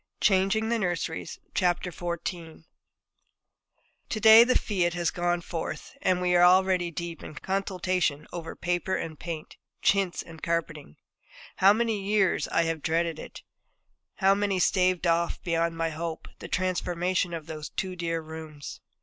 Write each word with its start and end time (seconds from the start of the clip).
XIV 0.01 0.19
CHANGING 0.21 0.69
THE 0.69 0.79
NURSERIES 0.79 1.37
To 1.53 2.67
day 4.19 4.43
the 4.43 4.57
fiat 4.57 4.95
has 4.95 5.11
gone 5.11 5.41
forth, 5.41 5.95
and 6.01 6.19
we 6.19 6.33
are 6.35 6.43
already 6.43 6.89
deep 6.89 7.21
in 7.23 7.35
consultation 7.35 8.25
over 8.33 8.55
paper 8.55 8.95
and 8.95 9.19
paint, 9.19 9.57
chintz, 9.83 10.23
and 10.23 10.41
carpeting. 10.41 10.97
How 11.57 11.71
many 11.71 12.01
years 12.03 12.47
I 12.47 12.63
have 12.63 12.81
dreaded 12.81 13.19
it; 13.19 13.43
how 14.15 14.33
many 14.33 14.57
staved 14.57 15.05
off, 15.05 15.39
beyond 15.43 15.77
my 15.77 15.91
hope, 15.91 16.27
the 16.39 16.47
transformation 16.47 17.31
of 17.31 17.45
those 17.45 17.69
two 17.69 17.95
dear 17.95 18.21
rooms! 18.21 18.81